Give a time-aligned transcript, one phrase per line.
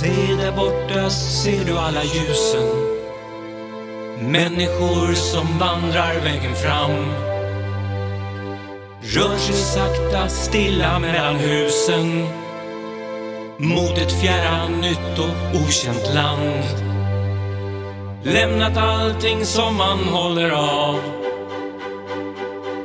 [0.00, 2.68] Se, där borta ser du alla ljusen.
[4.18, 7.12] Människor som vandrar vägen fram.
[9.02, 12.26] Rör sig sakta, stilla mellan husen.
[13.58, 16.64] Mot ett fjärran, nytt och okänt land.
[18.22, 20.98] Lämnat allting som man håller av.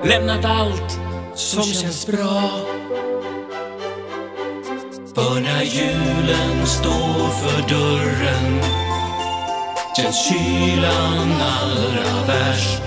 [0.04, 1.00] Lämnat allt
[1.36, 2.77] som känns bra.
[5.18, 8.62] För när julen står för dörren
[9.98, 12.82] känns kylan allra värst.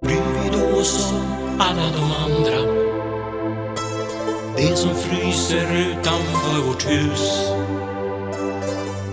[0.00, 2.72] Bredvid oss som alla de andra
[4.56, 7.50] Det som fryser utanför vårt hus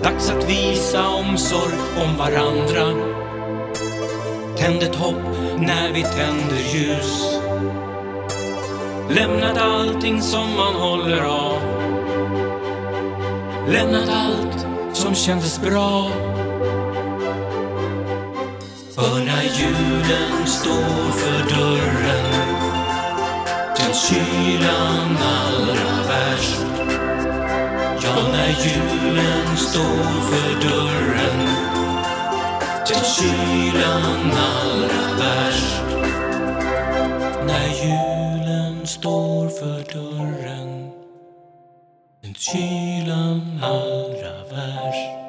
[0.03, 2.93] Dags att visa omsorg om varandra.
[4.57, 5.23] Tänd ett hopp
[5.57, 7.39] när vi tänder ljus.
[9.09, 11.61] Lämnat allting som man håller av.
[13.69, 16.11] Lämnat allt som kändes bra.
[18.95, 22.47] För när julen står för dörren.
[23.77, 24.76] Känns kylan
[28.23, 31.47] När julen står för dörren.
[32.87, 35.83] Känns kylan allra värst.
[37.47, 40.91] När julen står för dörren.
[42.23, 45.26] Känns kylan allra värst.